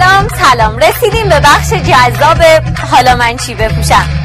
سلام 0.00 0.28
سلام. 0.28 0.78
رسیدیم 0.78 1.28
به 1.28 1.40
بخش 1.40 1.72
جذاب 1.72 2.42
حالا 2.90 3.16
من 3.16 3.36
چی 3.36 3.54
بپوشم؟ 3.54 4.19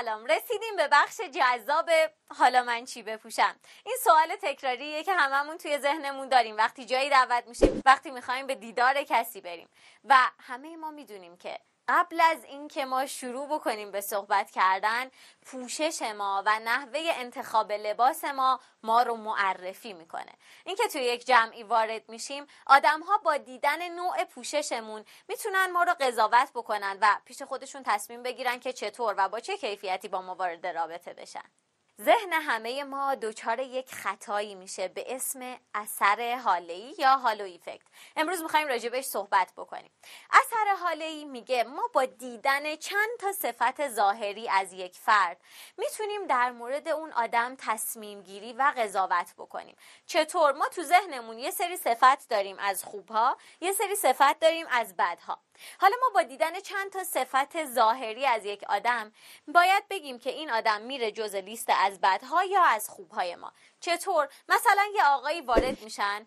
سلام. 0.00 0.26
رسیدیم 0.26 0.76
به 0.76 0.88
بخش 0.92 1.20
جذاب 1.20 1.90
حالا 2.38 2.62
من 2.62 2.84
چی 2.84 3.02
بپوشم. 3.02 3.56
این 3.84 3.96
سوال 4.04 4.36
تکراریه 4.42 5.02
که 5.04 5.12
هممون 5.12 5.58
توی 5.58 5.78
ذهنمون 5.78 6.28
داریم. 6.28 6.56
وقتی 6.56 6.84
جایی 6.84 7.10
دعوت 7.10 7.46
میشیم 7.46 7.82
وقتی 7.86 8.10
می‌خوایم 8.10 8.46
به 8.46 8.54
دیدار 8.54 9.02
کسی 9.02 9.40
بریم. 9.40 9.68
و 10.04 10.16
همه 10.40 10.76
ما 10.76 10.90
می‌دونیم 10.90 11.36
که 11.36 11.58
قبل 11.92 12.20
از 12.20 12.44
اینکه 12.44 12.84
ما 12.84 13.06
شروع 13.06 13.46
بکنیم 13.48 13.90
به 13.90 14.00
صحبت 14.00 14.50
کردن 14.50 15.10
پوشش 15.46 16.02
ما 16.02 16.42
و 16.46 16.58
نحوه 16.58 17.00
انتخاب 17.14 17.72
لباس 17.72 18.24
ما 18.24 18.60
ما 18.82 19.02
رو 19.02 19.16
معرفی 19.16 19.92
می‌کنه. 19.92 20.32
اینکه 20.64 20.88
توی 20.88 21.02
یک 21.02 21.26
جمعی 21.26 21.62
وارد 21.62 22.08
میشیم 22.08 22.46
آدم 22.66 23.00
ها 23.02 23.18
با 23.18 23.36
دیدن 23.36 23.88
نوع 23.88 24.24
پوششمون 24.24 25.04
می‌تونن 25.28 25.70
ما 25.72 25.82
رو 25.82 25.94
قضاوت 26.00 26.50
بکنن 26.54 26.98
و 27.00 27.16
پیش 27.24 27.42
خودشون 27.42 27.82
تصمیم 27.86 28.22
بگیرن 28.22 28.60
که 28.60 28.72
چطور 28.72 29.14
و 29.18 29.28
با 29.28 29.40
چه 29.40 29.56
کیفیتی 29.56 30.08
با 30.08 30.22
ما 30.22 30.34
وارد 30.34 30.66
رابطه 30.66 31.14
بشن. 31.14 31.59
ذهن 32.04 32.32
همه 32.32 32.84
ما 32.84 33.14
دچار 33.14 33.58
یک 33.58 33.94
خطایی 33.94 34.54
میشه 34.54 34.88
به 34.88 35.14
اسم 35.14 35.56
اثر 35.74 36.36
حاله‌ای 36.44 36.94
یا 36.98 37.16
هالو 37.16 37.44
ایفکت. 37.44 37.86
امروز 38.16 38.42
می‌خوایم 38.42 38.68
راجبش 38.68 39.04
صحبت 39.04 39.52
بکنیم. 39.56 39.90
اثر 40.30 40.74
حاله‌ای 40.82 41.24
میگه 41.24 41.64
ما 41.64 41.82
با 41.92 42.04
دیدن 42.04 42.76
چند 42.76 43.08
تا 43.20 43.32
صفت 43.32 43.88
ظاهری 43.88 44.48
از 44.48 44.72
یک 44.72 44.96
فرد 44.96 45.40
می‌تونیم 45.78 46.26
در 46.26 46.50
مورد 46.50 46.88
اون 46.88 47.12
آدم 47.12 47.56
تصمیم 47.58 48.22
گیری 48.22 48.52
و 48.52 48.72
قضاوت 48.76 49.34
بکنیم. 49.38 49.76
چطور؟ 50.06 50.52
ما 50.52 50.68
تو 50.68 50.82
ذهنمون 50.82 51.38
یه 51.38 51.50
سری 51.50 51.76
صفت 51.76 52.28
داریم 52.28 52.56
از 52.58 52.84
خوبها 52.84 53.36
یه 53.60 53.72
سری 53.72 53.96
صفت 53.96 54.38
داریم 54.38 54.66
از 54.70 54.96
بدها. 54.96 55.38
حالا 55.80 55.96
ما 56.00 56.08
با 56.14 56.22
دیدن 56.22 56.60
چند 56.60 56.92
تا 56.92 57.04
صفت 57.04 57.64
ظاهری 57.64 58.26
از 58.26 58.44
یک 58.44 58.64
آدم 58.68 59.12
باید 59.48 59.88
بگیم 59.88 60.18
که 60.18 60.30
این 60.30 60.50
آدم 60.50 60.82
میره 60.82 61.12
جز 61.12 61.34
لیست 61.34 61.68
از 61.68 62.00
بدها 62.00 62.44
یا 62.44 62.62
از 62.62 62.88
خوبهای 62.88 63.36
ما. 63.36 63.52
چطور؟ 63.80 64.28
مثلا 64.48 64.86
یه 64.94 65.04
آقایی 65.04 65.40
وارد 65.40 65.82
میشن 65.82 66.26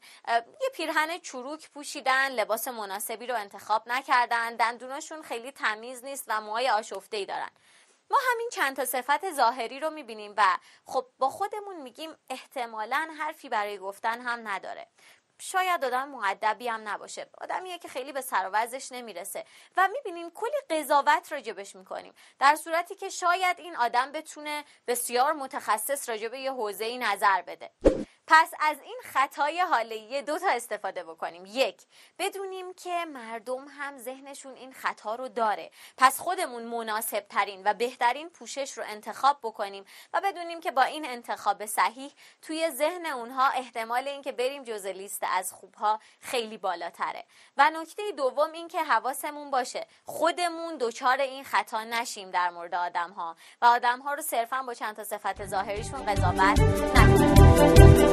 یه 0.61 0.69
پیرهن 0.73 1.19
چروک 1.19 1.69
پوشیدن 1.69 2.31
لباس 2.31 2.67
مناسبی 2.67 3.27
رو 3.27 3.35
انتخاب 3.35 3.83
نکردن 3.87 4.55
دندوناشون 4.55 5.21
خیلی 5.21 5.51
تمیز 5.51 6.03
نیست 6.03 6.25
و 6.27 6.41
موهای 6.41 6.69
آشفته 6.69 7.17
ای 7.17 7.25
دارن. 7.25 7.49
ما 8.11 8.17
همین 8.31 8.49
چند 8.53 8.75
تا 8.75 8.85
صفت 8.85 9.31
ظاهری 9.31 9.79
رو 9.79 9.89
می‌بینیم 9.89 10.33
و 10.37 10.57
خب 10.85 11.05
با 11.19 11.29
خودمون 11.29 11.81
میگیم 11.81 12.15
احتمالا 12.29 13.09
حرفی 13.19 13.49
برای 13.49 13.77
گفتن 13.77 14.21
هم 14.21 14.47
نداره. 14.47 14.87
شاید 15.39 15.85
آدم 15.85 16.09
معدبی 16.09 16.67
هم 16.67 16.89
نباشه. 16.89 17.29
آدمیه 17.41 17.79
که 17.79 17.87
خیلی 17.87 18.11
به 18.11 18.21
سر 18.21 18.49
نمی‌رسه. 18.91 19.45
و 19.77 19.87
می‌بینیم 19.87 20.29
کلی 20.29 20.79
قضاوت 20.79 21.31
راجبش 21.31 21.75
می‌کنیم. 21.75 22.13
در 22.39 22.55
صورتی 22.55 22.95
که 22.95 23.09
شاید 23.09 23.59
این 23.59 23.75
آدم 23.75 24.11
بتونه 24.11 24.63
بسیار 24.87 25.33
متخصص 25.33 26.09
راجب 26.09 26.33
یه 26.33 26.51
حوزه 26.51 26.97
نظر 26.97 27.41
بده. 27.41 27.71
پس 28.27 28.53
از 28.59 28.77
این 28.83 28.97
خطای 29.03 29.59
حالیه 29.59 30.21
دو 30.21 30.39
تا 30.39 30.49
استفاده 30.49 31.03
بکنیم. 31.03 31.43
یک 31.45 31.81
بدونیم 32.19 32.73
که 32.73 33.05
مردم 33.05 33.65
هم 33.67 33.97
ذهنشون 33.97 34.53
این 34.53 34.73
خطا 34.73 35.15
رو 35.15 35.27
داره. 35.27 35.71
پس 35.97 36.19
خودمون 36.19 36.63
مناسب 36.63 37.19
ترین 37.19 37.61
و 37.65 37.73
بهترین 37.73 38.29
پوشش 38.29 38.77
رو 38.77 38.83
انتخاب 38.87 39.37
بکنیم 39.43 39.85
و 40.13 40.21
بدونیم 40.23 40.59
که 40.59 40.71
با 40.71 40.81
این 40.81 41.05
انتخاب 41.05 41.65
صحیح 41.65 42.11
توی 42.41 42.69
ذهن 42.69 43.05
اونها 43.05 43.47
احتمال 43.47 44.07
اینکه 44.07 44.31
بریم 44.31 44.63
جز 44.63 44.85
لیست 44.85 45.23
از 45.31 45.53
خوبها 45.53 45.99
خیلی 46.19 46.57
بالاتره. 46.57 47.23
و 47.57 47.69
نکته 47.69 48.03
دوم 48.17 48.51
این 48.51 48.67
که 48.67 48.83
حواسمون 48.83 49.51
باشه 49.51 49.87
خودمون 50.05 50.77
دچار 50.77 51.17
این 51.17 51.43
خطا 51.43 51.83
نشیم 51.83 52.31
در 52.31 52.49
مورد 52.49 52.75
آدم 52.75 53.11
ها 53.11 53.35
و 53.61 53.65
آدم 53.65 53.99
ها 53.99 54.13
رو 54.13 54.21
صرفا 54.21 54.63
با 54.63 54.73
چند 54.73 54.95
تا 54.95 55.03
صفت 55.03 55.45
ظاهریشون 55.45 56.05
قضاوت 56.05 56.59
نکنیم. 56.95 58.12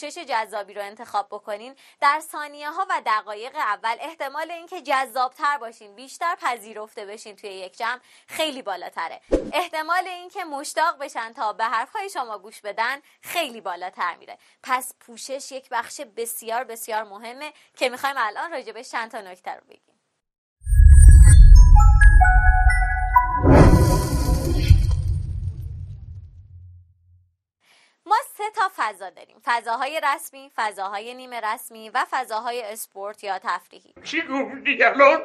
پوشش 0.00 0.18
جذابی 0.18 0.74
رو 0.74 0.82
انتخاب 0.82 1.26
بکنین 1.30 1.76
در 2.00 2.20
ثانیه 2.20 2.70
ها 2.70 2.86
و 2.90 3.02
دقایق 3.06 3.56
اول 3.56 3.96
احتمال 4.00 4.50
اینکه 4.50 4.82
جذابتر 4.82 5.58
باشین 5.58 5.94
بیشتر 5.94 6.36
پذیرفته 6.40 7.06
بشین 7.06 7.36
توی 7.36 7.50
یک 7.50 7.76
جمع 7.76 8.00
خیلی 8.26 8.62
بالاتره. 8.62 9.20
احتمال 9.52 10.08
اینکه 10.08 10.44
مشتاق 10.44 10.98
بشن 10.98 11.32
تا 11.32 11.52
به 11.52 11.64
حرفهای 11.64 12.10
شما 12.10 12.38
گوش 12.38 12.60
بدن 12.60 13.00
خیلی 13.20 13.60
بالاتر 13.60 14.16
میره. 14.16 14.38
پس 14.62 14.94
پوشش 15.00 15.52
یک 15.52 15.68
بخش 15.68 16.00
بسیار 16.00 16.64
بسیار 16.64 17.04
مهمه 17.04 17.52
که 17.76 17.88
می‌خوایم 17.88 18.16
الان 18.18 18.52
راجبش 18.52 18.90
چند 18.90 19.10
تا 19.10 19.20
نکته 19.20 19.50
رو 19.50 19.60
بگیم. 19.68 19.89
ما 28.10 28.16
سه 28.36 28.50
تا 28.50 28.70
فضا 28.76 29.10
داریم. 29.10 29.40
فضاهای 29.44 30.00
رسمی 30.04 30.50
فضاهای 30.56 31.14
نیمه 31.14 31.40
رسمی 31.40 31.90
و 31.90 32.06
فضاهای 32.10 32.62
اسپورت 32.62 33.24
یا 33.24 33.38
تفریحی. 33.38 33.94
چی 34.04 34.22
گفتی 34.22 34.84
الان 34.84 35.20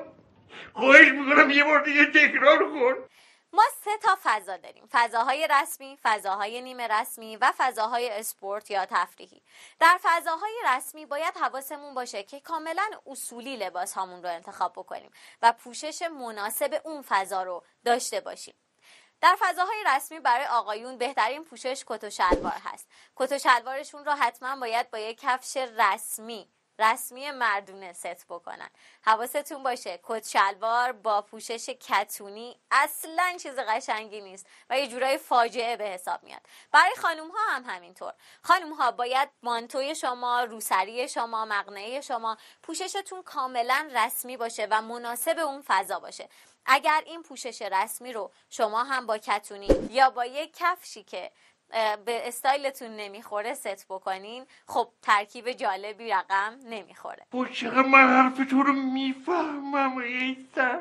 خواهش 0.73 1.07
می‌کنم 1.07 1.49
یه 1.49 1.63
بار 1.63 1.83
دیگه 1.83 2.05
تکرار 2.05 2.57
کن. 2.57 3.09
ما 3.53 3.63
سه 3.83 3.97
تا 3.97 4.17
فضا 4.23 4.57
داریم. 4.57 4.87
فضاهای 4.91 5.47
رسمی 5.51 5.97
فضاهای 6.03 6.61
نیمه 6.61 6.87
رسمی 6.87 7.37
و 7.37 7.53
فضاهای 7.57 8.09
اسپورت 8.09 8.71
یا 8.71 8.85
تفریحی. 8.85 9.41
در 9.79 9.99
فضاهای 10.03 10.53
رسمی 10.67 11.05
باید 11.05 11.37
حواسمون 11.37 11.93
باشه 11.93 12.23
که 12.23 12.39
کاملا 12.39 12.89
اصولی 13.07 13.57
لباس 13.57 13.93
هامون 13.93 14.23
رو 14.23 14.29
انتخاب 14.29 14.73
بکنیم 14.73 15.11
و 15.41 15.53
پوشش 15.53 16.01
مناسب 16.01 16.81
اون 16.83 17.01
فضا 17.01 17.43
رو 17.43 17.63
داشته 17.85 18.21
باشیم. 18.21 18.55
در 19.25 19.37
فضاهای 19.39 19.83
رسمی 19.87 20.19
برای 20.19 20.45
آقایون 20.45 20.97
بهترین 20.97 21.43
پوشش 21.43 21.83
کت 21.87 22.03
و 22.03 22.09
شلوار 22.09 22.61
هست. 22.63 22.87
کت 23.15 23.31
و 23.31 23.39
شلوارشون 23.39 24.05
رو 24.05 24.11
حتما 24.11 24.55
باید 24.55 24.91
با 24.91 24.97
یک 24.97 25.19
کفش 25.21 25.57
رسمی 25.57 26.49
رسمی 26.79 27.31
مردونه 27.31 27.93
ست 27.93 28.27
بکنن. 28.29 28.69
حواستون 29.01 29.63
باشه 29.63 29.99
کت 30.03 30.27
شلوار 30.27 30.91
با 30.91 31.21
پوشش 31.21 31.69
کتونی 31.69 32.59
اصلا 32.71 33.37
چیز 33.39 33.55
قشنگی 33.55 34.21
نیست 34.21 34.47
و 34.69 34.79
یه 34.79 34.87
جورای 34.87 35.17
فاجعه 35.17 35.77
به 35.77 35.83
حساب 35.83 36.23
میاد. 36.23 36.41
برای 36.71 36.95
خانوم 36.97 37.29
ها 37.31 37.55
هم 37.55 37.63
همینطور. 37.67 38.13
خانوم 38.41 38.73
ها 38.73 38.91
باید 38.91 39.29
مانتوی 39.43 39.95
شما 39.95 40.43
روسری 40.43 41.09
شما 41.09 41.45
مقنعه 41.45 42.01
شما 42.01 42.37
پوششتون 42.63 43.23
کاملا 43.23 43.89
رسمی 43.95 44.37
باشه 44.37 44.67
و 44.71 44.81
مناسب 44.81 45.39
اون 45.39 45.63
فضا 45.67 45.99
باشه. 45.99 46.29
اگر 46.65 47.03
این 47.05 47.23
پوشش 47.23 47.61
رسمی 47.61 48.13
رو 48.13 48.31
شما 48.49 48.83
هم 48.83 49.05
با 49.05 49.17
کتونی 49.17 49.67
یا 49.89 50.09
با 50.09 50.25
یک 50.25 50.57
کفشی 50.57 51.03
که 51.03 51.31
به 52.05 52.27
استایلتون 52.27 52.95
نمی‌خوره 52.95 53.53
ست 53.53 53.85
بکنین 53.89 54.45
خب 54.67 54.89
ترکیب 55.01 55.51
جالبی 55.51 56.09
رقم 56.09 56.59
نمی‌خوره. 56.65 57.25
با 57.31 57.47
من 57.91 58.07
حرف 58.07 58.49
تو 58.49 58.63
رو 58.63 58.73
می‌فهمم 58.73 59.97
ایسا 59.97 60.79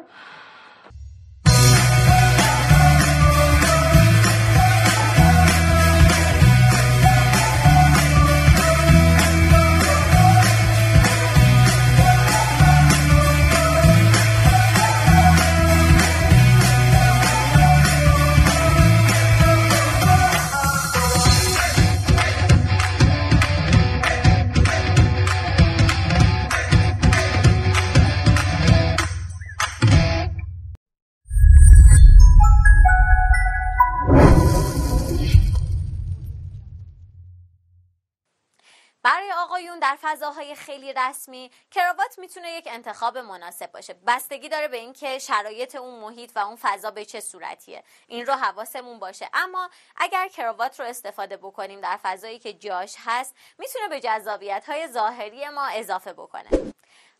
در 39.84 39.98
فضاهای 40.02 40.54
خیلی 40.54 40.92
رسمی 40.92 41.50
کراوات 41.70 42.19
می‌تونه 42.19 42.50
یک 42.50 42.69
انتخاب 42.70 43.19
مناسب 43.19 43.72
باشه. 43.72 43.94
بستگی 44.06 44.48
داره 44.48 44.69
به 44.69 44.76
اینکه 44.76 45.19
شرایط 45.19 45.75
اون 45.75 46.00
محیط 46.00 46.31
و 46.34 46.38
اون 46.38 46.56
فضا 46.62 46.90
به 46.90 47.04
چه 47.04 47.20
صورتیه. 47.20 47.84
این 48.06 48.26
رو 48.26 48.34
حواسمون 48.34 48.98
باشه. 48.98 49.31
اما 49.32 49.70
اگر 49.96 50.28
کراوات 50.28 50.81
رو 50.81 50.86
استفاده 50.86 51.36
بکنیم 51.36 51.81
در 51.81 51.98
فضایی 52.02 52.38
که 52.38 52.52
جاش 52.52 52.96
هست 53.04 53.34
می‌تونه 53.58 53.88
به 53.88 54.00
جذابیت 54.00 54.64
های 54.69 54.88
ظاهری 54.88 55.48
ما 55.48 55.66
اضافه 55.66 56.12
بکنه. 56.12 56.48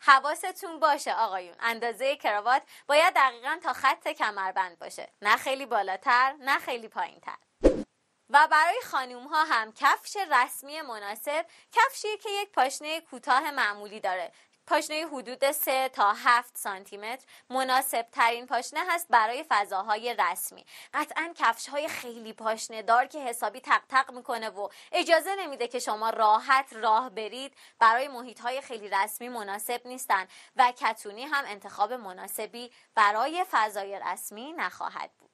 حواستون 0.00 0.81
باشه 0.81 1.14
آقایون. 1.14 1.55
اندازه 1.60 2.17
کراوات 2.17 2.62
باید 2.87 3.14
دقیقا 3.14 3.58
تا 3.62 3.72
خط 3.72 4.08
کمربند 4.08 4.78
باشه. 4.78 5.08
نه 5.22 5.37
خیلی 5.37 5.67
بالاتر 5.67 6.34
نه 6.40 6.58
خیلی 6.58 6.88
پایینتر. 6.88 7.37
و 8.34 8.48
برای 8.50 8.81
خانوم 8.84 9.26
ها 9.26 9.44
هم 9.44 9.72
کفش 9.72 10.16
رسمی 10.16 10.81
مناسب 10.81 11.46
کفشی 11.72 12.19
که 12.19 12.31
یک 12.31 12.52
پاشنه 12.52 13.00
کوتاه 13.00 13.50
معمولی 13.50 14.00
داره. 14.00 14.32
پاشنه 14.66 15.06
حدود 15.12 15.50
3 15.50 15.88
تا 15.88 16.12
7 16.12 16.56
سانتی 16.56 16.96
متر 16.96 17.26
مناسب 17.50 18.06
ترین 18.12 18.46
پاشنه 18.46 18.81
هست 18.88 19.06
برای 19.10 19.44
فضاهای 19.48 20.14
رسمی. 20.19 20.64
قطعا 20.94 21.32
کفش 21.36 21.69
های 21.69 21.88
خیلی 21.88 22.32
پاشنه 22.32 22.82
دار 22.82 23.06
که 23.06 23.19
حسابی 23.19 23.60
تق 23.60 23.82
تق 23.88 24.10
می‌کنه 24.10 24.48
و 24.50 24.69
اجازه 24.92 25.34
نمیده 25.34 25.69
که 25.69 25.78
شما 25.78 26.10
راحت 26.10 26.72
راه 26.72 27.10
برید 27.10 27.54
برای 27.78 28.08
محیط 28.08 28.40
های 28.40 28.60
خیلی 28.60 28.88
رسمی 28.88 29.28
مناسب 29.28 29.81
نیستن 29.84 30.26
و 30.56 30.72
کتونی 30.76 31.25
هم 31.25 31.44
انتخاب 31.46 31.92
مناسبی 31.92 32.70
برای 32.94 33.44
فضای 33.50 34.00
رسمی 34.06 34.52
نخواهد 34.52 35.10
بود. 35.19 35.33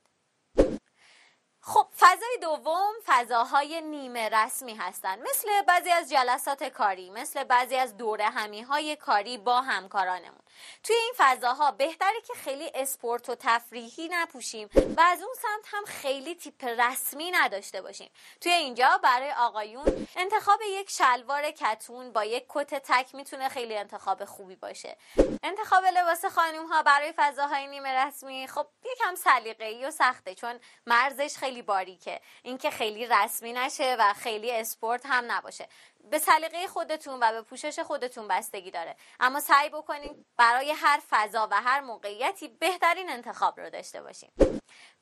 خب 1.63 1.87
فضای 1.99 2.39
دوم 2.41 2.93
فضاهای 3.07 3.81
نیمه 3.81 4.29
رسمی 4.29 4.75
هستند 4.75 5.19
مثل 5.23 5.63
بعضی 5.63 5.91
از 5.91 6.11
جلسات 6.11 6.65
کاری 6.65 7.11
مثل 7.11 7.45
بعضی 7.45 7.77
از 7.77 7.97
دوره 7.97 8.25
همی 8.25 8.63
های 8.63 8.97
کاری 8.97 9.39
با 9.39 9.61
همکارانمون. 9.61 10.41
توی 10.85 10.97
این 10.97 11.13
فضاها 11.17 11.71
بهتره 11.71 12.21
که 12.27 12.35
خیلی 12.35 12.71
اسپورت 12.75 13.29
و 13.29 13.35
تفریحی 13.35 14.09
نپوشیم 14.09 14.69
و 14.97 15.01
از 15.01 15.23
اون 15.23 15.35
سمت 15.35 15.65
هم 15.65 15.85
خیلی 15.85 16.35
تیپ 16.35 16.65
رسمی 16.65 17.31
نداشته 17.31 17.83
باشیم. 17.83 18.11
توی 18.41 18.53
اینجا 18.53 19.01
برای 19.03 19.33
آقایون 19.33 20.07
انتخاب 20.17 20.61
یک 20.67 20.91
شلوار 20.91 21.51
کتون 21.51 22.13
با 22.13 22.25
یک 22.25 22.45
کت 22.49 22.75
تک 22.75 23.15
می‌تونه 23.15 23.49
خیلی 23.49 23.77
انتخاب 23.77 24.25
خوبی 24.25 24.57
باشه. 24.57 24.97
انتخاب 25.43 25.85
لباس 25.85 26.25
خانوم 26.25 26.67
ها 26.67 26.83
برای 26.83 27.13
فضاهای 27.17 27.67
نیمه 27.67 28.07
رسمی 28.07 28.47
خب 28.47 28.67
یکم 28.93 29.15
سلیقه‌ای 29.15 29.85
و 29.85 29.91
سخته 29.91 30.35
چون 30.35 30.61
مرزش 30.87 31.37
خیلی 31.37 31.50
باریکه. 31.63 32.21
اینکه 32.43 32.71
خیلی 32.71 33.07
رسمی 33.07 33.53
نشه 33.53 33.97
و 33.99 34.13
خیلی 34.13 34.51
اسپورت 34.51 35.03
هم 35.05 35.25
نباشه. 35.33 35.69
به 36.11 36.19
سلیقه 36.19 36.67
خودتون 36.67 37.19
و 37.21 37.33
به 37.33 37.43
پوشش 37.43 37.79
خودتون 37.79 38.29
بستگی 38.29 38.71
داره. 38.71 38.97
اما 39.21 39.41
سعی 39.41 39.69
بکنید 39.69 40.27
برای 40.37 40.71
هر 40.71 41.03
فضا 41.11 41.49
و 41.51 41.61
هر 41.61 41.81
موقعیتی 41.81 42.49
بهترین 42.49 43.11
انتخاب 43.11 43.61
رو 43.61 43.71
داشته 43.71 44.03
باشیم 44.03 44.33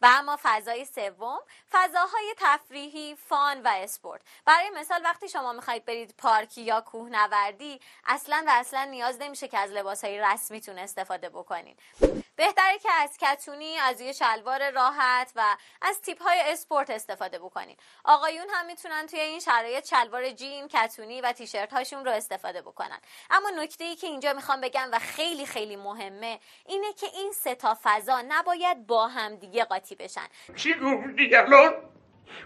و 0.01 0.09
اما 0.11 0.39
فضای 0.43 0.85
سوم 0.85 1.39
فضاهای 1.73 2.35
تفریحی 2.37 3.15
فان 3.15 3.63
و 3.63 3.69
اسپورت. 3.69 4.21
برای 4.45 4.71
مثال 4.71 5.01
وقتی 5.05 5.29
شما 5.29 5.53
می‌خواید 5.53 5.85
برید 5.85 6.15
پارک 6.19 6.59
یا 6.59 6.81
کوهنوردی 6.81 7.81
اصلا 8.05 8.45
و 8.47 8.51
اصلا 8.51 8.85
نیاز 8.85 9.19
نمیشه 9.21 9.49
که 9.49 9.59
از 9.59 9.71
لباسهای 9.71 10.19
رسمیتون 10.19 10.79
استفاده 10.79 11.29
بکنید 11.29 11.81
بهتره 12.37 12.79
که 12.79 12.93
از 12.93 13.17
کتونی 13.21 13.77
از 13.77 14.01
یه 14.01 14.13
شلوار 14.13 14.71
راحت 14.71 15.33
و 15.37 15.57
از 15.83 16.01
تیپ 16.01 16.23
های 16.23 16.41
اسپورت 16.41 16.91
استفاده 16.91 17.39
بکنید 17.39 17.81
آقایون 18.05 18.47
هم 18.51 18.67
می‌تونن 18.67 19.07
توی 19.07 19.21
این 19.21 19.41
شرایط 19.41 19.87
شلوار 19.87 20.31
جین 20.31 20.69
کتونی 20.89 21.21
و 21.21 21.33
تیشرت 21.33 21.73
هاشون 21.73 22.05
رو 22.05 22.11
استفاده 22.11 22.63
بکنن. 22.63 22.99
اما 23.31 23.51
نکته 23.51 23.85
ای 23.85 23.97
که 23.97 24.07
اینجا 24.07 24.33
می‌خوام 24.33 24.61
بگم 24.61 24.89
و 24.93 24.99
خیلی 24.99 25.47
خیلی 25.47 25.77
مهمه 25.77 26.39
اینه 26.67 26.93
که 26.93 27.07
این 27.15 27.33
سه 27.33 27.55
تا 27.55 27.79
فضا 27.83 28.23
نباید 28.29 28.87
با 28.87 29.09
هم 29.09 29.37
دیگه 29.37 29.65
قاطی 29.65 29.95
بشن. 29.95 30.27
چی 30.57 30.75
گفتی 30.75 31.37
الان؟ 31.37 31.98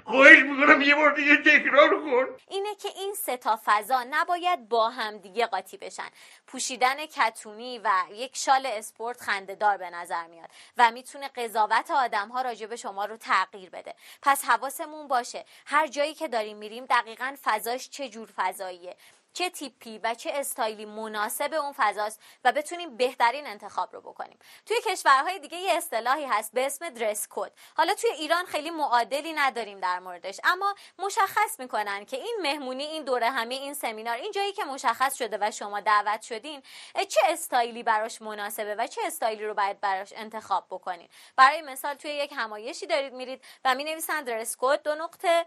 خواهش 0.05 0.39
می‌کنم 0.39 0.83
یه 0.83 0.95
بار 0.95 1.15
دیگه 1.15 1.37
تکرار 1.37 1.91
کن. 1.91 2.27
اینه 2.49 2.75
که 2.75 2.89
این 2.89 3.15
سه 3.15 3.37
تا 3.37 3.61
فضا 3.65 4.05
نباید 4.11 4.69
با 4.69 4.91
هم 4.91 5.19
دیگه 5.19 5.47
قاطی 5.47 5.77
بشن. 5.77 6.09
پوشیدن 6.47 7.07
کتونی 7.07 7.79
و 7.79 7.91
یک 8.11 8.37
شال 8.37 8.67
اسپورت 8.67 9.21
خندهدار 9.21 9.77
به 9.77 9.91
نظر 9.91 10.27
میاد 10.27 10.51
و 10.77 10.91
می‌تونه 10.91 11.29
قضاوت 11.29 11.91
آدم 11.91 12.29
ها 12.29 12.43
راجع 12.43 12.67
به 12.67 12.77
شما 12.77 13.05
رو 13.05 13.17
تغییر 13.17 13.71
بده. 13.71 13.95
پس 14.23 14.45
حواسمون 14.45 15.09
باشه. 15.09 15.45
هر 15.67 15.87
جایی 15.87 16.15
که 16.15 16.29
داریم 16.29 16.57
میریم 16.57 16.87
دقیقا 16.87 17.37
فضاش 17.45 17.89
چه 17.91 18.09
جور 18.09 18.29
فضاییه؟ 18.37 18.97
چه 19.33 19.51
تیپی 19.51 19.99
و 19.99 20.15
چه 20.15 20.31
استایلی 20.35 20.85
مناسب 20.85 21.55
اون 21.55 21.73
فضاست 21.77 22.21
و 22.45 22.53
بتونیم 22.53 22.97
بهترین 22.97 23.47
انتخاب 23.47 23.93
رو 23.93 24.01
بکنیم. 24.01 24.39
توی 24.67 24.77
کشورهای 24.87 25.39
دیگه 25.39 25.57
یه 25.57 25.73
اصطلاحی 25.73 26.25
هست 26.25 26.53
به 26.53 26.67
اسم 26.67 26.89
درس 26.89 27.27
کد. 27.31 27.53
حالا 27.77 27.95
توی 27.95 28.11
ایران 28.11 28.45
خیلی 28.45 28.71
معادلی 28.71 29.33
نداریم 29.33 29.81
در 29.81 29.99
موردش 29.99 30.41
اما 30.45 30.75
مشخص 30.99 31.61
می‌کنن 31.61 32.05
که 32.05 32.17
این 32.17 32.39
مهمونی 32.43 32.85
این 32.85 33.05
دوره 33.05 33.31
همه 33.31 33.55
این 33.55 33.75
سمینار 33.75 34.17
این 34.17 34.33
جایی 34.33 34.53
که 34.53 34.65
مشخص 34.65 35.15
شده 35.15 35.39
و 35.41 35.51
شما 35.51 35.81
دعوت 35.81 36.23
شدین 36.23 36.63
چه 37.09 37.21
استایلی 37.29 37.83
براش 37.83 38.23
مناسبه 38.23 38.75
و 38.75 38.87
چه 38.87 39.01
استایلی 39.05 39.45
رو 39.45 39.55
باید 39.55 39.81
براش 39.81 40.13
انتخاب 40.17 40.67
بکنین؟ 40.71 41.09
برای 41.37 41.63
مثال 41.63 41.95
توی 41.95 42.11
یک 42.11 42.33
همایشی 42.37 42.87
دارید 42.87 43.13
میرید 43.13 43.45
و 43.65 43.75
می 43.75 43.85
نویسن 43.85 44.25
درس 44.25 44.57
کد 44.59 44.83
دو 44.83 44.95
نقطه 44.95 45.47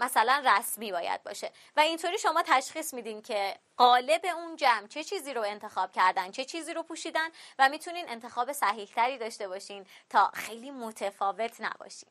مثلا 0.00 0.42
رسمی 0.46 0.92
باید 0.92 1.22
باشه. 1.22 1.50
و 1.76 1.80
اینطوری 1.80 2.18
شما 2.18 2.42
تشخیص 2.42 2.94
میدین 2.94 3.22
که 3.22 3.54
قالب 3.76 4.20
اون 4.24 4.56
جمع 4.56 4.86
چه 4.86 5.04
چیزی 5.04 5.34
رو 5.34 5.42
انتخاب 5.42 5.92
کردن 5.92 6.30
چه 6.30 6.44
چیزی 6.44 6.74
رو 6.74 6.82
پوشیدن 6.82 7.28
و 7.58 7.68
می‌تونین 7.68 8.08
انتخاب 8.08 8.52
صحیح 8.52 8.88
تری 8.94 9.18
داشته 9.18 9.48
باشین 9.48 9.86
تا 10.10 10.30
خیلی 10.34 10.70
متفاوت 10.70 11.60
نباشین. 11.60 12.08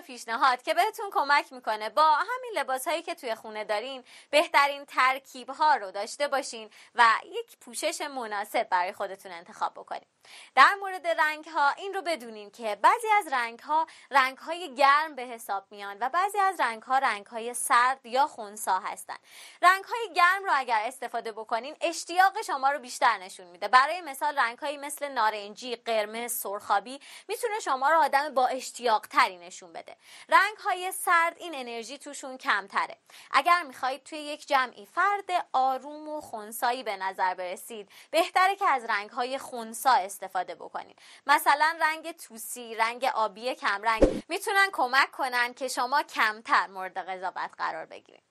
پیشنهاد 0.00 0.62
که 0.62 0.74
بهتون 0.74 1.10
کمک 1.10 1.52
می‌کنه 1.52 1.90
با 1.90 2.14
همین 2.14 2.52
لباس 2.54 2.88
هایی 2.88 3.02
که 3.02 3.14
توی 3.14 3.34
خونه 3.34 3.64
دارین 3.64 4.04
بهترین 4.30 4.84
ترکیب 4.84 5.50
ها 5.50 5.76
رو 5.76 5.90
داشته 5.90 6.28
باشین 6.28 6.70
و 6.94 7.04
یک 7.24 7.58
پوشش 7.58 8.00
مناسب 8.00 8.68
برای 8.68 8.92
خودتون 8.92 9.32
انتخاب 9.32 9.72
بکنین. 9.72 10.06
در 10.54 10.74
مورد 10.74 11.06
رنگ 11.06 11.44
ها 11.44 11.70
این 11.70 11.94
رو 11.94 12.02
بدونین 12.02 12.50
که 12.50 12.76
بعضی 12.82 13.08
از 13.18 13.32
رنگ 13.32 13.58
ها 13.58 13.86
رنگ 14.10 14.38
های 14.38 14.74
گرم 14.74 15.14
به 15.14 15.22
حساب 15.22 15.66
میان 15.70 15.96
و 16.00 16.08
بعضی 16.08 16.38
از 16.38 16.60
رنگ 16.60 16.82
ها 16.82 16.98
رنگ 16.98 17.26
های 17.26 17.54
سرد 17.54 18.06
یا 18.06 18.26
خونسا 18.26 18.78
هستن. 18.78 19.16
رنگ 19.62 19.84
های 19.84 20.14
گرم 20.14 20.44
رو 20.44 20.50
اگر 20.54 20.82
استفاده 20.84 21.32
بکنین 21.32 21.76
اشتیاق 21.80 22.42
شما 22.42 22.70
رو 22.70 22.78
بیشتر 22.78 23.18
نشون 23.18 23.46
میده. 23.46 23.68
برای 23.68 24.00
مثال 24.00 24.38
رنگ 24.38 24.58
هایی 24.58 24.76
مثل 24.76 25.08
نارنجی 25.08 25.76
قرمز 25.76 26.32
سرخابی 26.32 27.00
می‌تونه 27.28 27.60
شما 27.60 27.90
رو 27.90 27.98
آدم 28.00 28.34
با 28.34 28.46
اشتیاق 28.46 29.06
تری 29.06 29.36
نشون 29.36 29.72
بده. 29.72 29.87
رنگ 30.28 30.56
های 30.56 30.92
سرد 30.92 31.36
این 31.38 31.54
انرژی 31.54 31.98
توشون 31.98 32.38
کمتره. 32.38 32.96
اگر 33.30 33.62
می‌خواهید 33.62 34.04
توی 34.04 34.18
یک 34.18 34.46
جمعی 34.46 34.86
فرد 34.86 35.46
آروم 35.52 36.08
و 36.08 36.20
خونسایی 36.20 36.82
به 36.82 36.96
نظر 36.96 37.34
برسید 37.34 37.90
بهتره 38.10 38.56
که 38.56 38.66
از 38.66 38.84
رنگ 38.84 39.10
های 39.10 39.38
خونسا 39.38 39.90
استفاده 39.90 40.54
بکنید. 40.54 40.98
مثلا 41.26 41.76
رنگ 41.80 42.12
توسی 42.12 42.74
رنگ 42.74 43.04
آبی 43.04 43.54
کمرنگ 43.54 44.24
می‌تونن 44.28 44.68
کمک 44.72 45.10
کنن 45.10 45.54
که 45.54 45.68
شما 45.68 46.02
کمتر 46.02 46.66
مورد 46.66 46.98
قضاوت 46.98 47.50
قرار 47.58 47.86
بگیرید. 47.86 48.22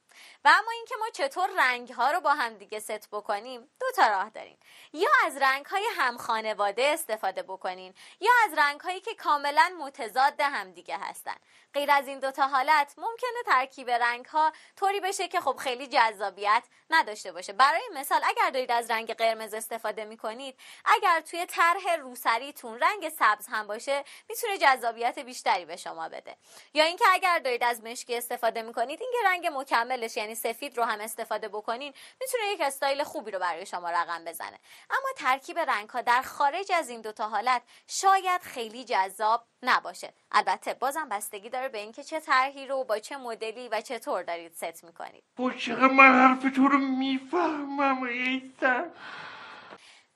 و 0.45 0.47
اما 0.47 0.71
اینکه 0.71 0.95
ما 0.99 1.09
چطور 1.09 1.49
رنگ 1.57 1.89
ها 1.93 2.11
رو 2.11 2.19
با 2.19 2.33
هم 2.33 2.57
دیگه 2.57 2.79
ست 2.79 3.09
بکنیم 3.11 3.61
دو 3.79 3.85
تا 3.95 4.07
راه 4.07 4.29
داریم. 4.29 4.57
یا 4.93 5.09
از 5.25 5.37
رنگ 5.37 5.65
های 5.65 5.85
هم 5.97 6.17
خانواده 6.17 6.83
استفاده 6.83 7.43
بکنین 7.43 7.93
یا 8.19 8.31
از 8.45 8.57
رنگ 8.57 8.79
هایی 8.79 8.99
که 8.99 9.15
کاملا 9.15 9.75
متضاد 9.79 10.41
هم 10.41 10.71
دیگه 10.71 10.97
هستن. 10.97 11.35
غیر 11.77 11.91
از 11.91 12.07
این 12.07 12.19
دوتا 12.19 12.47
حالت 12.47 12.93
ممکنه 12.97 13.43
ترکیب 13.45 13.89
رنگ 13.89 14.25
ها 14.25 14.51
طوری 14.75 14.99
بشه 14.99 15.27
که 15.27 15.41
خب 15.41 15.57
خیلی 15.57 15.87
جذابیت 15.87 16.63
نداشته 16.89 17.31
باشه. 17.31 17.53
برای 17.53 17.81
مثال 17.93 18.21
اگر 18.23 18.49
دارید 18.49 18.71
از 18.71 18.91
رنگ 18.91 19.13
قرمز 19.13 19.53
استفاده 19.53 20.05
می‌کنید 20.05 20.59
اگر 20.85 21.21
توی 21.21 21.45
طرح 21.45 21.95
روسریتون 21.95 22.79
رنگ 22.79 23.09
سبز 23.09 23.47
هم 23.49 23.67
باشه 23.67 24.03
می‌تونه 24.29 24.57
جذابیت 24.57 25.19
بیشتری 25.19 25.65
به 25.65 25.75
شما 25.75 26.09
بده. 26.09 26.37
یا 26.73 26.83
اینکه 26.83 27.05
اگر 27.11 27.39
دارید 27.39 27.63
از 27.63 27.83
مشکی 27.83 28.17
استفاده 28.17 28.61
می‌کنید 28.61 29.01
این 29.01 29.13
رنگ 29.25 29.49
مکملش 29.53 30.17
یعنی 30.17 30.35
سفید 30.35 30.77
رو 30.77 30.83
هم 30.83 31.01
استفاده 31.01 31.47
بکنین 31.47 31.93
می‌تونه 32.21 32.43
یک 32.53 32.61
استایل 32.61 33.03
خوبی 33.03 33.31
رو 33.31 33.39
برای 33.39 33.65
شما 33.65 33.89
رقم 33.89 34.25
بزنه. 34.25 34.59
اما 34.89 35.09
ترکیب 35.17 35.59
رنگ 35.59 35.89
ها 35.89 36.01
در 36.01 36.21
خارج 36.21 36.71
از 36.71 36.89
این 36.89 37.01
دوتا 37.01 37.29
حالت 37.29 37.61
شاید 37.87 38.41
خیلی 38.41 38.85
جذاب 38.85 39.45
نباشه. 39.63 40.13
البته 40.31 40.73
بازم 40.73 41.09
بستگی 41.09 41.49
داره 41.49 41.69
به 41.69 41.77
اینکه 41.77 42.03
چه 42.03 42.19
طرحی 42.19 42.67
رو 42.67 42.83
با 42.83 42.99
چه 42.99 43.17
مدلی 43.17 43.69
و 43.69 43.81
چطور 43.81 44.23
دارید 44.23 44.53
ست 44.53 44.83
می‌کنید. 44.83 45.23
چقدر 45.59 45.87
من 45.87 46.13
حرف 46.13 46.55
تو 46.55 46.67
رو 46.67 46.77
می‌فهمم 46.77 48.03
ایسا 48.03 48.85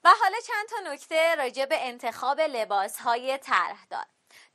و 0.04 0.10
حالا 0.22 0.38
چند 0.48 0.70
تا 0.70 0.92
نکته 0.94 1.36
راجع 1.36 1.66
به 1.66 1.88
انتخاب 1.88 2.42
لباس 2.42 3.00
های 3.00 3.38
طرح 3.38 3.86
دار 3.90 4.06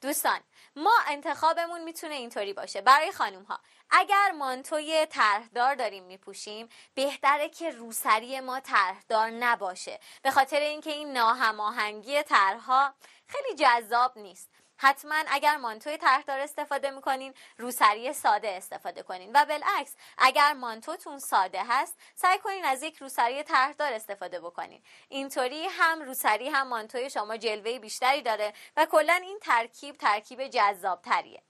دوستان 0.00 0.40
ما 0.76 0.94
انتخابمون 1.08 1.84
می‌تونه 1.84 2.14
اینطوری 2.14 2.52
باشه. 2.52 2.80
برای 2.80 3.12
خانوم 3.12 3.42
ها 3.42 3.60
اگر 3.90 4.30
مانتوی 4.38 5.06
طرحدار 5.06 5.74
داریم 5.74 6.04
میپوشیم 6.04 6.68
بهتره 6.94 7.48
که 7.48 7.70
روسری 7.70 8.40
ما 8.40 8.60
طرحدار 8.60 9.30
نباشه. 9.30 10.00
به 10.22 10.30
خاطر 10.30 10.60
اینکه 10.60 10.90
این 10.90 11.12
ناهماهنگی 11.12 12.22
طرحها 12.22 12.94
خیلی 13.26 13.54
جذاب 13.58 14.18
نیست. 14.18 14.50
حتما 14.76 15.24
اگر 15.28 15.56
مانتوی 15.56 15.96
طرحدار 15.96 16.40
استفاده 16.40 16.90
می‌کنین 16.90 17.34
روسری 17.58 18.12
ساده 18.12 18.48
استفاده 18.48 19.02
کنین. 19.02 19.30
و 19.34 19.44
بالعکس 19.44 19.96
اگر 20.18 20.52
مانتوتون 20.52 21.18
ساده 21.18 21.62
هست 21.68 21.98
سعی 22.14 22.38
کنین 22.38 22.64
از 22.64 22.82
یک 22.82 22.96
روسری 22.96 23.42
طرحدار 23.42 23.92
استفاده 23.92 24.40
بکنین. 24.40 24.82
اینطوری 25.08 25.66
هم 25.66 26.02
روسری 26.02 26.48
هم 26.48 26.68
مانتوی 26.68 27.10
شما 27.10 27.36
جلوه 27.36 27.78
بیشتری 27.78 28.22
داره 28.22 28.52
و 28.76 28.86
کلا 28.86 29.14
این 29.22 29.38
ترکیب 29.42 29.96
ترکیب 29.96 30.48
جذاب 30.48 31.02
تریه 31.02 31.42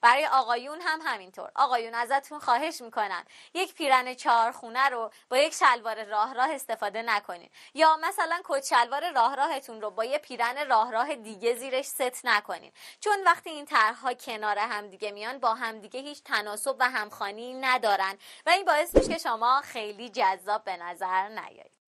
برای 0.00 0.26
آقایون 0.26 0.80
هم 0.80 1.00
همینطور. 1.04 1.50
آقایون 1.54 1.94
ازتون 1.94 2.38
خواهش 2.38 2.80
می‌کنن 2.80 3.24
یک 3.54 3.74
پیرن 3.74 4.14
چهارخونه 4.14 4.88
رو 4.88 5.10
با 5.28 5.36
یک 5.38 5.54
شلوار 5.54 6.04
راه 6.04 6.34
راه 6.34 6.50
استفاده 6.50 7.02
نکنین. 7.02 7.50
یا 7.74 7.96
مثلا 7.96 8.40
کت 8.44 8.64
شلوار 8.64 9.12
راه 9.12 9.34
راهتون 9.34 9.80
رو 9.80 9.90
با 9.90 10.04
یه 10.04 10.18
پیرن 10.18 10.68
راه 10.68 10.92
راه 10.92 11.14
دیگه 11.14 11.54
زیرش 11.54 11.84
ست 11.84 12.24
نکنین. 12.24 12.72
چون 13.00 13.24
وقتی 13.26 13.50
این 13.50 13.64
طرحها 13.64 14.14
کنار 14.14 14.58
همدیگه 14.58 15.10
میان 15.10 15.38
با 15.38 15.54
همدیگه 15.54 16.00
هیچ 16.00 16.22
تناسب 16.22 16.76
و 16.78 16.90
همخانی 16.90 17.54
ندارن. 17.54 18.18
و 18.46 18.50
این 18.50 18.64
باعث 18.64 18.94
میشه 18.94 19.08
که 19.08 19.18
شما 19.18 19.60
خیلی 19.60 20.08
جذاب 20.08 20.64
به 20.64 20.76
نظر 20.76 21.28
نیایید. 21.28 21.83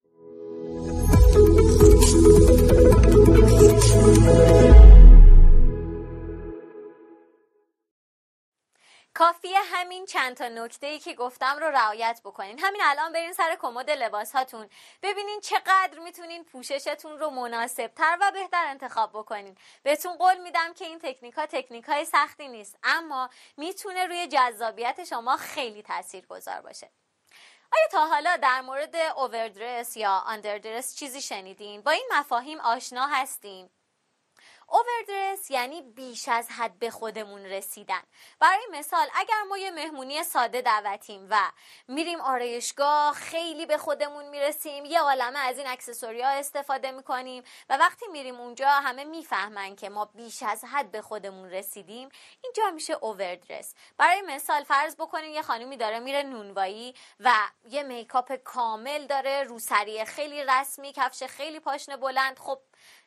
کافی 9.18 9.54
همین 9.54 10.06
چند 10.06 10.36
تا 10.36 10.48
نکته 10.48 10.86
ای 10.86 10.98
که 10.98 11.14
گفتم 11.14 11.56
رو 11.56 11.66
رعایت 11.66 12.20
بکنین 12.24 12.58
همین 12.58 12.80
الان 12.84 13.12
برین 13.12 13.32
سر 13.32 13.56
کمد 13.60 13.90
لباس 13.90 14.32
هاتون 14.32 14.70
ببینین 15.02 15.40
چقدر 15.40 15.98
می‌تونین 15.98 16.44
پوششتون 16.44 17.18
رو 17.18 17.30
مناسب 17.30 17.86
تر 17.86 18.18
و 18.20 18.30
بهتر 18.30 18.66
انتخاب 18.66 19.10
بکنین 19.12 19.56
بهتون 19.82 20.16
قول 20.16 20.38
میدم 20.38 20.74
که 20.74 20.84
این 20.84 20.98
تکنیک 20.98 21.34
ها 21.34 21.46
تکنیک 21.46 21.84
های 21.84 22.04
سختی 22.04 22.48
نیست 22.48 22.78
اما 22.82 23.30
می‌تونه 23.56 24.06
روی 24.06 24.28
جذابیت 24.28 25.04
شما 25.04 25.36
خیلی 25.36 25.82
تاثیر 25.82 26.26
گذار 26.26 26.60
باشه 26.60 26.90
آیا 27.72 27.88
تا 27.92 28.06
حالا 28.06 28.36
در 28.36 28.60
مورد 28.60 28.96
اووردرس 28.96 29.96
یا 29.96 30.22
آندردرس 30.26 30.96
چیزی 30.96 31.22
شنیدین؟ 31.22 31.82
با 31.82 31.90
این 31.90 32.08
مفاهیم 32.12 32.60
آشنا 32.60 33.06
هستین؟ 33.06 33.70
اووردرس 34.68 35.25
یعنی 35.50 35.82
بیش 35.82 36.28
از 36.28 36.48
حد 36.50 36.78
به 36.78 36.90
خودمون 36.90 37.44
رسیدن. 37.44 38.02
برای 38.40 38.66
مثال 38.72 39.06
اگر 39.14 39.42
ما 39.48 39.58
یه 39.58 39.70
مهمونی 39.70 40.22
ساده 40.22 40.60
دعوتیم 40.60 41.26
و 41.30 41.38
میریم 41.88 42.20
آرایشگاه 42.20 43.14
خیلی 43.14 43.66
به 43.66 43.78
خودمون 43.78 44.28
می‌رسیم 44.28 44.84
یه 44.84 45.00
عالمه 45.00 45.38
از 45.38 45.58
این 45.58 45.66
اکسسوری 45.66 46.22
ها 46.22 46.28
استفاده 46.28 46.90
می‌کنیم 46.90 47.42
و 47.68 47.76
وقتی 47.76 48.06
میریم 48.12 48.40
اونجا 48.40 48.68
همه 48.68 49.04
می‌فهمن 49.04 49.76
که 49.76 49.88
ما 49.88 50.04
بیش 50.04 50.42
از 50.42 50.64
حد 50.64 50.90
به 50.90 51.02
خودمون 51.02 51.50
رسیدیم 51.50 52.08
اینجا 52.44 52.70
میشه 52.70 52.92
اووردرس 52.92 53.74
برای 53.96 54.22
مثال 54.22 54.64
فرض 54.64 54.96
بکنیم 54.96 55.30
یه 55.30 55.42
خانومی 55.42 55.76
داره 55.76 55.98
میره 55.98 56.22
نونوایی 56.22 56.94
و 57.20 57.32
یه 57.68 57.82
میکاپ 57.82 58.34
کامل 58.34 59.06
داره 59.06 59.42
روسری 59.42 60.04
خیلی 60.04 60.44
رسمی 60.44 60.92
کفش 60.92 61.22
خیلی 61.22 61.60
پاشنه 61.60 61.96
بلند. 61.96 62.38
خب 62.38 62.58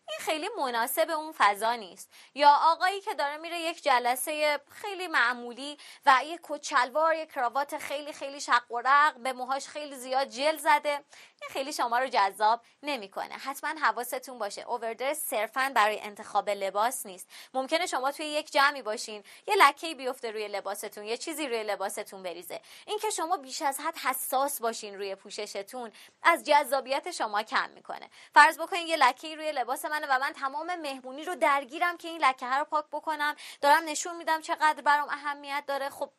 این 0.10 0.20
خیلی 0.20 0.50
مناسب 0.58 1.10
اون 1.10 1.34
فضا 1.38 1.76
نیست. 1.76 2.10
یا 2.36 2.50
آقایی 2.62 3.02
که 3.02 3.14
داره 3.14 3.38
میره 3.38 3.60
یک 3.60 3.84
جلسه 3.84 4.60
خیلی 4.72 5.08
معمولی 5.08 5.78
و 6.06 6.22
یک 6.24 6.40
کچلوار 6.44 7.16
یک 7.16 7.32
کراوات 7.32 7.78
خیلی 7.78 8.14
خیلی 8.14 8.42
شق 8.42 8.72
و 8.72 8.82
رق 8.86 9.16
به 9.18 9.34
موهاش 9.34 9.68
خیلی 9.68 9.96
زیاد 9.96 10.28
جل 10.28 10.58
زده. 10.58 11.04
این 11.42 11.50
خیلی 11.50 11.74
شما 11.74 12.00
رو 12.00 12.08
جذاب 12.08 12.62
نمی‌کنه. 12.84 13.36
حتما 13.36 13.70
حواستون 13.82 14.40
باشه. 14.40 14.62
اووردرس 14.62 15.20
صرفا 15.20 15.72
برای 15.76 16.00
انتخاب 16.02 16.50
لباس 16.50 17.06
نیست. 17.06 17.30
ممکنه 17.54 17.86
شما 17.86 18.12
توی 18.12 18.26
یک 18.26 18.52
جمعی 18.52 18.82
باشین 18.82 19.24
یه 19.48 19.56
لکه 19.56 19.96
بیفته 19.96 20.32
روی 20.32 20.48
لباستون 20.48 21.04
یه 21.04 21.18
چیزی 21.18 21.48
روی 21.48 21.64
لباستون 21.64 22.24
بریزه. 22.24 22.62
اینکه 22.86 23.10
شما 23.10 23.38
بیش 23.38 23.62
از 23.62 23.80
حد 23.80 23.98
حساس 23.98 24.62
باشین 24.62 24.96
روی 24.96 25.16
پوششتون 25.16 25.92
از 26.24 26.44
جذابیت 26.44 27.12
شما 27.12 27.44
کم 27.44 27.70
می‌کنه. 27.70 28.10
فرض 28.34 28.60
بکنین 28.60 28.88
یه 28.88 28.98
لکه 28.98 29.36
روی 29.36 29.52
لباس 29.52 29.86
من 29.86 29.99
و 30.10 30.20
من 30.20 30.34
تمام 30.34 30.76
مهمونی 30.76 31.24
رو 31.26 31.36
درگیرم 31.36 31.98
که 31.98 32.08
این 32.08 32.22
لکه 32.26 32.46
رو 32.48 32.66
پاک 32.66 32.86
بکنم. 32.92 33.36
دارم 33.62 33.84
نشون 33.86 34.18
میدم 34.18 34.42
چقدر 34.42 34.82
برام 34.82 35.10
اهمیت 35.10 35.64
داره. 35.68 35.90
خب 35.90 36.12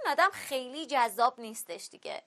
این 0.00 0.12
آدم 0.12 0.30
خیلی 0.32 0.86
جذاب 0.86 1.40
نیستش 1.40 1.88
دیگه. 1.88 2.22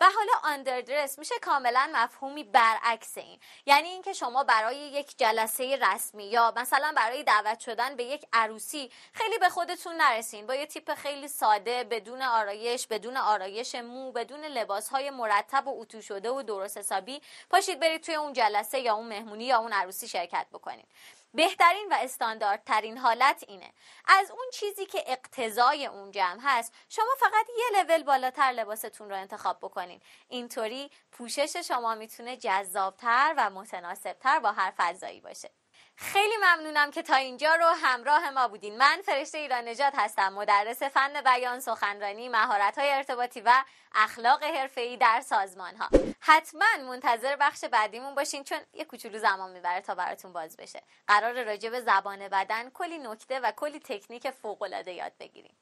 و 0.00 0.04
حالا 0.04 0.54
آندردرس 0.54 1.18
میشه 1.18 1.34
کاملا 1.42 1.90
مفهومی 1.94 2.44
برعکس 2.44 3.18
این. 3.18 3.38
یعنی 3.66 3.88
اینکه 3.88 4.12
شما 4.12 4.44
برای 4.44 4.76
یک 4.76 5.18
جلسه 5.18 5.76
رسمی 5.76 6.24
یا 6.24 6.52
مثلا 6.56 6.92
برای 6.96 7.22
دعوت 7.22 7.60
شدن 7.60 7.96
به 7.96 8.04
یک 8.04 8.26
عروسی 8.32 8.90
خیلی 9.12 9.38
به 9.38 9.48
خودتون 9.48 9.96
نرسین. 9.96 10.46
با 10.46 10.54
یه 10.54 10.66
تیپ 10.66 10.94
خیلی 10.94 11.28
ساده 11.28 11.84
بدون 11.84 12.22
آرایش 12.22 12.86
بدون 12.86 13.16
آرایش 13.16 13.74
مو 13.74 14.12
بدون 14.12 14.44
لباس 14.44 14.88
های 14.88 15.10
مرتب 15.10 15.68
و 15.68 15.80
اتو 15.80 16.02
شده 16.02 16.30
و 16.30 16.42
درست 16.42 16.78
حسابی 16.78 17.22
پاشید 17.50 17.80
برید 17.80 18.02
توی 18.02 18.14
اون 18.14 18.32
جلسه 18.32 18.78
یا 18.80 18.94
اون 18.94 19.08
مهمونی 19.08 19.44
یا 19.44 19.58
اون 19.58 19.72
عروسی 19.72 20.08
شرکت 20.08 20.46
بکنید. 20.52 20.86
بهترین 21.36 21.88
و 21.90 21.94
استانداردترین 22.00 22.98
حالت 22.98 23.44
اینه. 23.48 23.72
از 24.06 24.30
اون 24.30 24.46
چیزی 24.52 24.86
که 24.86 25.04
اقتضای 25.06 25.86
اون 25.86 26.10
جمع 26.10 26.38
هست 26.42 26.74
شما 26.88 27.14
فقط 27.20 27.46
یه 27.58 27.82
لول 27.82 28.02
بالاتر 28.02 28.52
لباستون 28.52 29.10
رو 29.10 29.16
انتخاب 29.16 29.58
بکنین. 29.58 30.00
اینطوری 30.28 30.90
پوشش 31.12 31.56
شما 31.56 31.94
می‌تونه 31.94 32.36
جذابتر 32.36 33.34
و 33.36 33.50
متناسبتر 33.50 34.38
با 34.38 34.52
هر 34.52 34.72
فضایی 34.76 35.20
باشه. 35.20 35.50
خیلی 35.98 36.34
ممنونم 36.42 36.90
که 36.90 37.02
تا 37.02 37.14
اینجا 37.14 37.54
رو 37.54 37.66
همراه 37.82 38.30
ما 38.30 38.48
بودین. 38.48 38.78
من 38.78 38.98
فرشته 39.06 39.38
ایران 39.38 39.68
نجات 39.68 39.92
هستم 39.96 40.32
مدرس 40.32 40.82
فن 40.82 41.20
بیان 41.24 41.60
سخنرانی 41.60 42.28
مهارت 42.28 42.78
های 42.78 42.92
ارتباطی 42.92 43.40
و 43.40 43.52
اخلاق 43.94 44.44
حرفه‌ای 44.44 44.96
در 44.96 45.20
سازمان 45.20 45.76
ها 45.76 45.88
حتما 46.20 46.66
منتظر 46.88 47.36
بخش 47.40 47.64
بعدیمون 47.64 48.14
باشین 48.14 48.44
چون 48.44 48.58
یه 48.74 48.84
کوچولو 48.84 49.18
زمان 49.18 49.50
می‌بره 49.50 49.80
تا 49.80 49.94
براتون 49.94 50.32
باز 50.32 50.56
بشه. 50.56 50.82
قرار 51.08 51.44
راجع 51.44 51.70
به 51.70 51.80
زبان 51.80 52.28
بدن 52.28 52.70
کلی 52.70 52.98
نکته 52.98 53.40
و 53.40 53.52
کلی 53.56 53.80
تکنیک 53.80 54.30
فوق 54.30 54.62
العاده 54.62 54.92
یاد 54.92 55.12
بگیریم. 55.20 55.54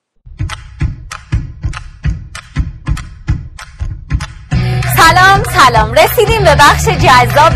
سلام 4.97 5.43
سلام. 5.43 5.93
رسیدیم 5.93 6.45
به 6.45 6.55
بخش 6.55 6.85
جذاب 6.88 7.53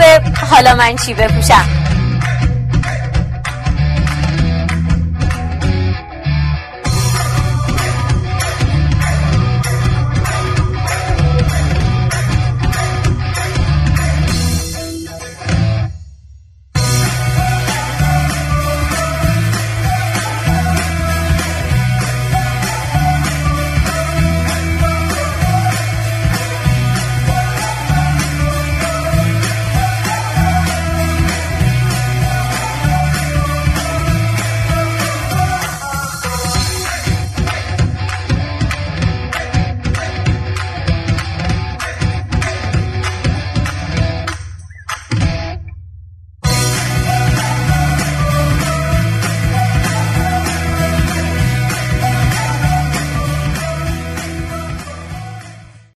حالا 0.51 0.75
من 0.75 0.97
چی 0.97 1.15
بپوشم؟ 1.15 1.78